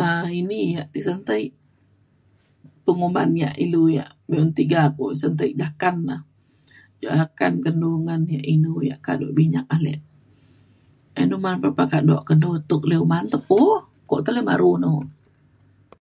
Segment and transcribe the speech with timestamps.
[0.00, 1.40] um ini ia' tisen ti
[2.84, 6.16] penguman ia' ilu ia' be'un tiga pa usen ti jakang na.
[7.00, 9.98] jo ia' kan kendu ngan ia' inu ia' kado minyak alek
[11.62, 13.74] pelapah kado kenu tuk uman um
[14.10, 14.14] ko
[14.48, 14.92] baru no